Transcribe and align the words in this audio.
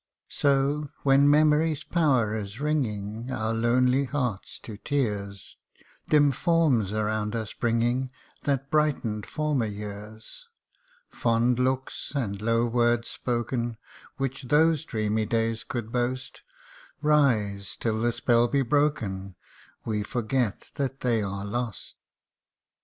So, 0.29 0.89
when 1.03 1.29
memory's 1.29 1.83
power 1.83 2.33
is 2.33 2.59
wringing 2.59 3.31
Our 3.31 3.53
lonely 3.53 4.05
hearts 4.05 4.57
to 4.61 4.77
tears, 4.77 5.57
Dim 6.09 6.31
forms 6.31 6.91
around 6.91 7.35
us 7.35 7.53
bringing 7.53 8.09
That 8.45 8.71
brightened 8.71 9.27
former 9.27 9.67
years: 9.67 10.47
Fond 11.11 11.59
looks 11.59 12.13
and 12.15 12.41
low 12.41 12.65
words 12.65 13.09
spoken, 13.09 13.77
Which 14.17 14.41
those 14.41 14.85
dreamy 14.85 15.27
days 15.27 15.63
could 15.63 15.91
boast, 15.91 16.41
Rise; 17.03 17.75
till 17.75 18.01
the 18.01 18.11
spell 18.11 18.47
be 18.47 18.63
broken, 18.63 19.35
We 19.85 20.01
forget 20.01 20.71
that 20.77 21.01
they 21.01 21.21
are 21.21 21.45
lost 21.45 21.93